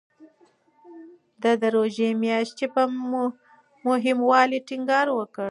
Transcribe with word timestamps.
ده 1.41 1.51
د 1.61 1.63
روژې 1.75 2.09
میاشتې 2.23 2.65
په 2.75 2.81
مهموالي 3.87 4.59
ټینګار 4.67 5.07
وکړ. 5.13 5.39